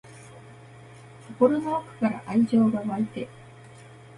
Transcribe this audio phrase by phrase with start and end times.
[1.27, 3.29] 心の奥から愛情が湧いて